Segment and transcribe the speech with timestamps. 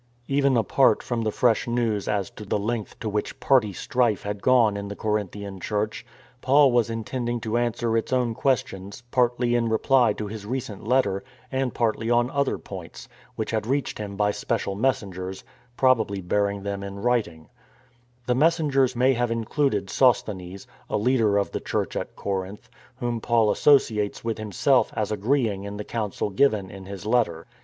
[0.27, 4.41] "Even apart from the fresh news as to the length to which party strife had
[4.41, 6.03] gone in the Corinthian church,
[6.41, 10.87] Paul was intending to answer its own ques tions, partly in reply to his recent
[10.87, 15.43] letter and partly on other points, which had reached him by special messen gers,
[15.77, 17.51] possibly bearing them in writing (see xvi.
[17.51, 17.51] 17
[18.21, 18.25] f.).
[18.25, 23.51] The messengers may have included Sosthenes, a leader of the church at Corinth, whom Paul
[23.51, 27.45] asso ciates with himself as agreeing in the counsel given in his letter.